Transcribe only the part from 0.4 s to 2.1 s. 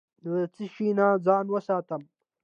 څه شي ځان وساتم؟